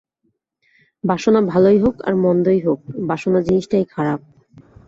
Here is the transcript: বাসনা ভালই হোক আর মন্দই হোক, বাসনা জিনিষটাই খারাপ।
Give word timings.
বাসনা 1.03 1.41
ভালই 1.51 1.77
হোক 1.83 1.95
আর 2.07 2.13
মন্দই 2.23 2.59
হোক, 2.65 2.79
বাসনা 3.09 3.39
জিনিষটাই 3.41 3.85
খারাপ। 3.93 4.19